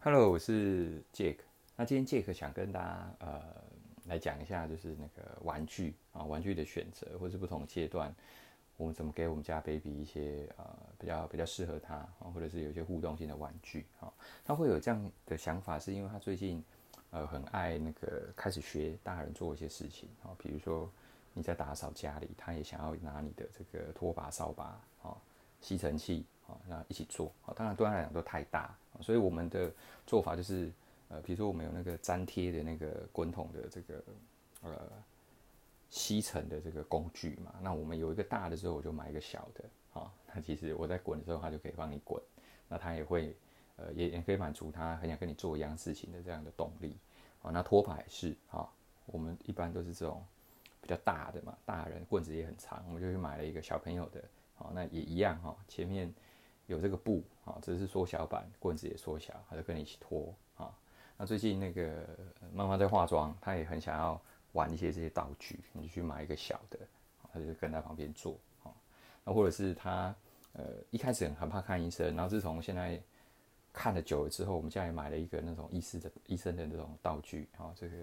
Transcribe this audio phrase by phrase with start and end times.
[0.00, 1.38] Hello，我是 Jack。
[1.74, 3.42] 那今天 Jack 想跟大家呃
[4.04, 8.14] 来讲一下，就是那个玩具啊，玩具的选择，或是不同阶段，
[8.76, 10.64] 我们怎么给我们家 baby 一些呃
[11.00, 14.10] 比较比较适合他啊，或者是有一些互动性的玩具啊。
[14.44, 16.64] 他会有这样的想法，是因为他最近
[17.10, 20.88] 呃很爱那个开始学大人做一些事情啊，比如说
[21.34, 25.16] 你在打扫家里，他也想要拿你的这个拖把、扫把啊、
[25.60, 26.24] 吸尘器。
[26.46, 29.72] 啊，那一起做啊，当然对他来讲都太大，所以我们的
[30.06, 30.70] 做法就是，
[31.08, 34.02] 呃，比如说我们有那个粘贴的那个滚筒的这个
[34.62, 34.90] 呃
[35.88, 39.64] 吸尘的这个工具嘛，那我们有一个大的之后，我就买一个小的
[40.00, 42.22] 啊，那其实我在滚的时候，它就可以帮你滚，
[42.68, 43.34] 那它也会
[43.76, 46.96] 呃也也可以满足他很想跟你做一样事情的这样的动力
[47.42, 48.68] 啊，那拖把也是啊，
[49.06, 50.24] 我们一般都是这种
[50.80, 54.20] 比较大的嘛，大人棍子也很长，我们就去买了一个小朋友的，
[54.58, 56.12] 啊，那也一样哈，前面。
[56.68, 60.72] 有这个布啊，只是缩小版，棍子也缩小，他就跟你一起拖啊。
[61.16, 62.06] 那最近那个
[62.52, 64.20] 妈妈在化妆，她也很想要
[64.52, 66.78] 玩一些这些道具，你就去买一个小的，
[67.32, 68.70] 她就跟在旁边做啊。
[69.24, 70.14] 那或者是她
[70.52, 73.00] 呃一开始很怕看医生，然后自从现在
[73.72, 77.94] 看了久了之后，我们家也买了一个那种医师的医生的那种道具啊，这个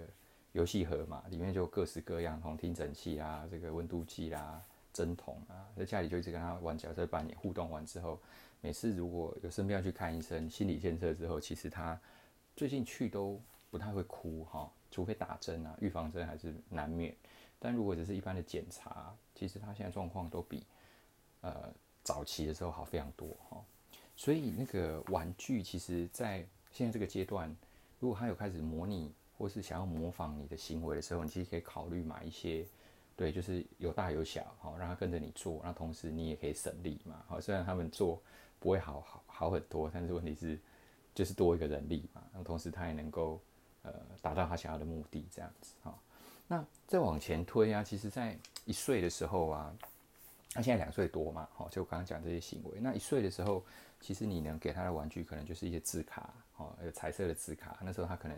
[0.53, 4.59] 游戏盒嘛，里面就各式各样，从听诊器啊，这个温度计啦。
[4.95, 8.17] 针筒啊，在家里就一直跟他玩角色扮演，互动完之后，
[8.61, 11.99] 每次如果有生病要去看医生，心理建设之后，其实他
[12.55, 13.37] 最近去都
[13.69, 17.13] 不太会哭哈，除非打针啊，预防针还是难免。
[17.59, 20.65] 但如果只是一般的检查，其实他现在状况都比
[21.41, 23.61] 呃早期的时候好非常多哈。
[24.15, 27.53] 所以那个玩具，其实在现在这个阶段，
[27.99, 32.65] 如果他有开始模拟或是想要模仿你的行为的时候，你其实可以考虑买一些。
[33.15, 38.21] 对，就是有大有小，好，让他跟着你做，那同时你也可以省力嘛，好，虽然他们做
[38.59, 40.59] 不会好好好很多，但是问题是
[41.13, 43.39] 就是多一个人力嘛，那同时他也能够
[43.83, 45.97] 呃达到他想要的目的，这样子，好，
[46.45, 49.73] 那再往前推啊，其实在一岁的时候啊，
[50.51, 53.63] 他现在两岁多嘛，好，就我刚刚讲这些行为，那一岁的时候，
[54.01, 58.37] 其实你能给他的玩具可能就是一些字卡，哦，有彩色的字卡，那时候他可能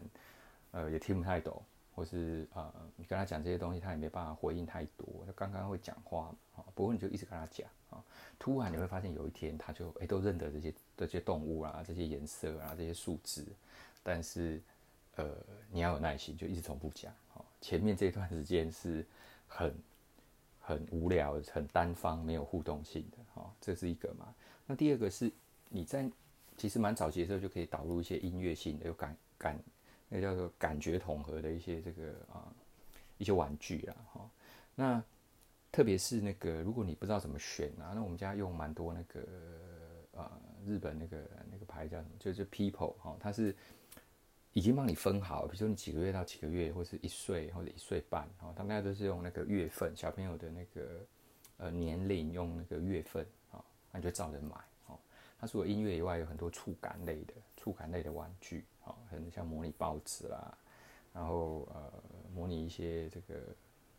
[0.70, 1.60] 呃也听不太懂。
[1.98, 5.08] 或是呃，你跟他讲这些东西，他也没办法回应太多。
[5.26, 7.98] 他刚刚会讲话，啊，不过你就一直跟他讲啊，
[8.38, 13.48] 突然你会发现有一天他就诶、都认得这些这些动物啊，这些颜色啊，这些数字，
[14.04, 14.62] 但是
[15.16, 15.36] 呃
[15.72, 17.12] 你要有耐心，就一直重复讲。
[17.34, 19.04] 啊，前面这段时间是
[19.48, 19.76] 很
[20.62, 23.42] 很无聊、很单方、没有互动性的。
[23.42, 24.32] 啊，这是一个嘛。
[24.68, 25.32] 那第二个是
[25.68, 26.08] 你在
[26.58, 29.60] 其实蛮早期的时候就可以导入一些音乐性的，有感感。
[30.10, 32.48] 那叫做感觉统合的一些这个啊
[33.18, 34.30] 一些玩具啊哈，
[34.76, 35.04] 那
[35.72, 39.22] 特别是那个如果你不知道怎么选啊，那我们家用蛮多那个
[40.12, 40.32] 呃
[40.66, 41.18] 日本那个
[41.52, 43.56] 那个牌叫什么，就是 People 哈，它是
[44.54, 51.06] 已经帮你分好，比如说你几个月到几个月，或是一岁或者一岁半，哈，他们家都是用那个月份，小朋友的那个
[51.58, 54.56] 呃年龄用那个月份啊，那你就照着买。
[55.40, 58.66] 它除了音乐以外，有很多触感类的触感类的玩具。
[59.10, 60.58] 可能像模拟报纸啦，
[61.14, 61.92] 然后呃，
[62.34, 63.36] 模拟一些这个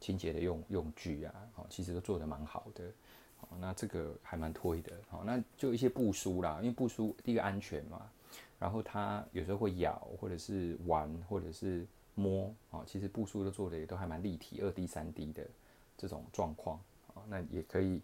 [0.00, 2.84] 清洁的用用具啊，哦，其实都做得蛮好的，
[3.40, 8.10] 哦，那这个还蛮推的，哦，那就一些布书啦，因为布书第一个安全嘛，
[8.58, 15.46] 然后它有时候会咬，或者是玩，或者是摸，哦，其实布书都做的也都还蛮立体，二 D、三 D 的
[15.98, 16.80] 这种状况，
[17.12, 18.00] 哦，那也可以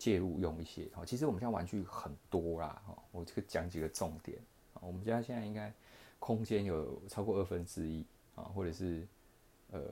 [0.00, 4.38] 介入用一些，哦，其实我们家玩具很多啦，哦，我这个讲几个重点。
[4.80, 5.70] 我们家现在应该
[6.18, 8.02] 空间有超过二分之一
[8.34, 9.06] 啊，或者是
[9.70, 9.82] 呃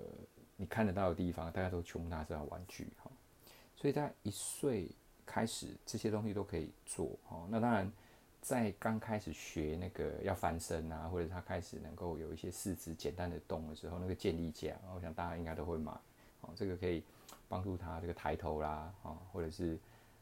[0.56, 3.10] 你看得到的地方，大家都全部拿这玩具哈，
[3.76, 4.88] 所以在一岁
[5.26, 7.46] 开始这些东西都可以做哦。
[7.50, 7.92] 那当然
[8.40, 15.92] 在刚开始学那个要翻身啊，或者他开始能够有一些四肢简单的动的时候，那个健力架，我想大家应该都会买
[16.40, 16.48] 哦。
[16.56, 17.04] 这个可以
[17.46, 19.78] 帮助他这个抬头啦啊，或者是。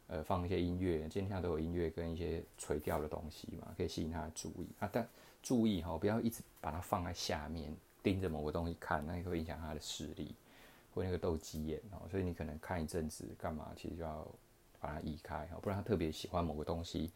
[0.08, 4.88] 呃，放一些音乐，今天都有音乐跟一些垂钓的东西嘛，可以吸引他的注意啊。
[4.92, 5.06] 但
[5.42, 10.34] 注意哈、不要一直把它放在下面，盯着某个东西看，那会影响他的视力，
[10.94, 14.26] 或那个斗鸡眼哦、所以你可能看一阵子干嘛，其实就要
[14.78, 17.10] 把它移开哈，不然他特别喜欢某个东西，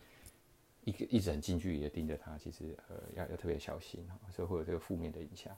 [0.84, 5.56] 一个一直很近距离的盯着他，其实呃要要特别小心哈，所以会有这个负面的影响。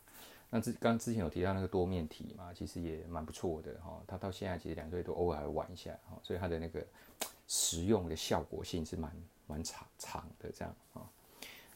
[0.51, 4.03] 那之刚之前有提到那个多面体嘛，其实也蛮不错的哈。
[4.07, 6.85] 他到现在其实两岁都偶尔玩一下哈，所以他的那个
[7.49, 9.11] 实用的效果性是蛮
[9.47, 11.09] 蛮长长的这样啊。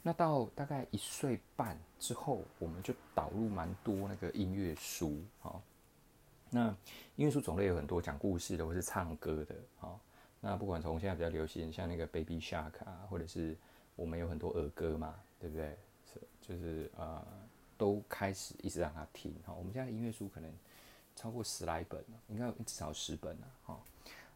[0.02, 5.60] 那到大概一岁半之后，我们就导入蛮多那个音乐书哈。
[6.50, 6.69] 那
[7.16, 9.99] 音乐书种类有很多，讲故事的或是唱歌的啊。
[10.46, 13.56] 那不管从现在比较流行像那个 Baby Shark 啊，或者是
[13.96, 15.14] 我们有很多儿歌嘛。
[15.38, 15.76] 对不对？
[16.10, 17.22] 是，就是呃，
[17.76, 19.52] 都开始一直让他听哈。
[19.52, 20.50] 我们家的音乐书可能
[21.14, 23.78] 超过十来本，应该至少十本了哈。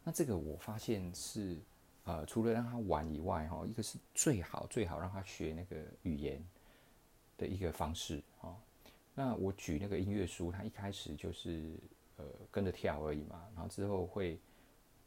[0.04, 1.56] 那这个我发现是
[2.04, 6.38] 呃，除了让他玩以外哈，一个是最好最好让他学那个语言
[7.38, 8.54] 的一个方式哈。
[9.14, 11.72] 那我举那个音乐书，他一开始就是
[12.18, 14.38] 呃跟着跳而已嘛，然后之后会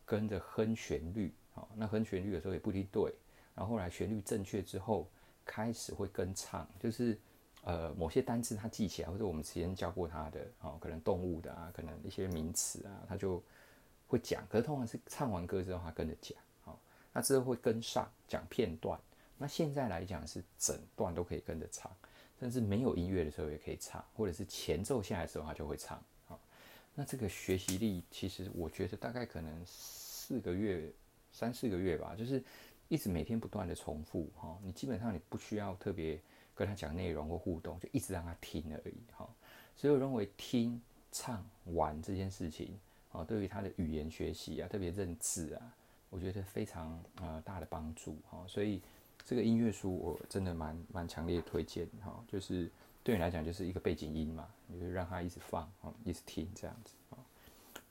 [0.05, 3.13] 跟着哼旋律，好，那哼旋律的时候也不一定对，
[3.55, 5.07] 然后后来旋律正确之后，
[5.45, 7.17] 开始会跟唱，就是
[7.63, 13.41] 呃某些单词他记起来，或者我们之前教过他的，哦，可能动物的啊，可能一些名词啊，他就
[14.07, 16.79] 会讲，可是通常是唱完歌之后他跟着讲，好，
[17.11, 18.99] 那之后会跟上讲片段，
[19.37, 21.91] 那现在来讲是整段都可以跟着唱。
[22.39, 26.03] 甚至没有音乐的时候也可以唱，或者是前奏下来的时候他就会唱。
[26.95, 30.91] 那这个学习力其实我觉得大概可能四个月、
[31.31, 32.43] 三四个月吧，就是
[32.87, 34.29] 一直每天不断的重复。
[34.35, 36.19] 哈，你基本上你不需要特别
[36.53, 38.97] 跟他讲内容或互动，就一直让他听而已。
[39.15, 39.27] 哈，
[39.75, 40.81] 所以我认为听、
[41.11, 42.79] 唱、玩这件事情，
[43.11, 45.75] 啊，对于他的语言学习啊，特别认字啊，
[46.09, 48.17] 我觉得非常呃大的帮助。
[48.29, 48.81] 哈，所以。
[49.25, 52.69] 这个音乐书我真的蛮蛮强烈推荐哈，就是
[53.03, 57.17] 对你来讲就是一个背景音嘛，你就让它一直放啊，一直听这样子啊。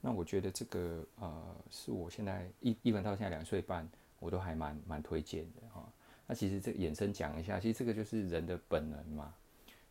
[0.00, 3.88] 那我觉得这个呃是我现在一一文到现在两岁半，
[4.18, 5.86] 我都还蛮蛮推荐的哈。
[6.26, 9.34] 那其实这衍生讲一下，其实这个就是人的本能嘛。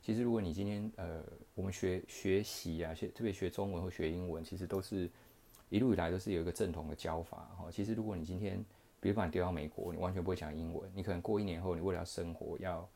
[0.01, 5.07] 其实如果你今天呃我们学学习啊，学特别学中文或学英文，其实都是
[5.69, 7.69] 一路以来都是有一个正统的教法哈。
[7.71, 8.63] 其实如果你今天
[8.99, 12.89] 比如把你丢到美国，你完全不会讲英文，你可能过一年后，你为了要生活，要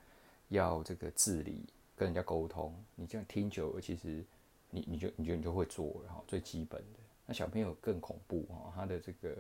[0.50, 1.64] 要这个自理，
[1.96, 4.24] 跟人家沟通，你这样听久了，其实
[4.70, 7.00] 你你就你就你就会做了哈，最基本的。
[7.26, 9.38] 那小朋友更恐怖哈，他的这个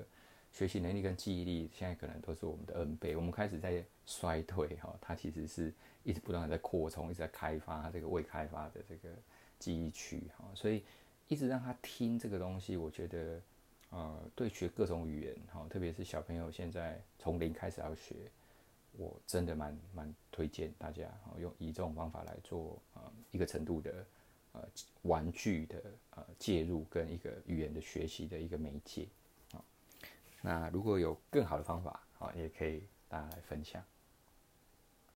[0.52, 5.74] 学习能力跟记忆力现在可能都是我们的 N 倍，我们开始在衰退哈，他其实是
[6.04, 9.10] 一直不断的在扩充，一直在开发他这个未开发的这个
[9.60, 10.84] 记忆区哈，所以
[11.28, 13.42] 一直让他听这个东西，我觉得。
[13.92, 18.16] 呃，对学各种语言，哈，特别是小朋友现在从零开始要学，
[18.98, 23.02] 我真的蛮蛮推荐大家，哦用以这种方法来做，呃，
[23.32, 24.06] 一个程度的，
[24.54, 24.68] 呃，
[25.04, 29.08] 玩具的，呃，介入跟一个语言的学习的一个媒介，
[29.52, 29.64] 啊，
[30.42, 33.84] 那如果有更好的方法，啊，也可以大家来分享。